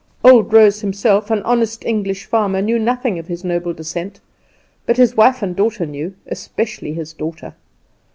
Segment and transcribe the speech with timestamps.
[0.23, 4.19] Old Rose himself, an honest English farmer, knew nothing of his noble descent;
[4.87, 7.53] but his wife and daughter knew especially his daughter.